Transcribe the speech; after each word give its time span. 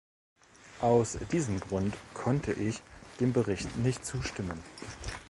Aus 0.81 1.19
diesem 1.31 1.59
Grund 1.59 1.93
konnte 2.15 2.53
ich 2.53 2.81
dem 3.19 3.33
Bericht 3.33 3.77
nicht 3.77 4.03
zustimmen. 4.03 4.59